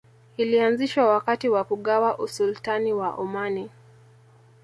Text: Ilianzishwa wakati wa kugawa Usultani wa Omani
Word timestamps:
Ilianzishwa 0.37 1.05
wakati 1.09 1.49
wa 1.49 1.63
kugawa 1.63 2.17
Usultani 2.19 2.93
wa 2.93 3.09
Omani 3.15 3.69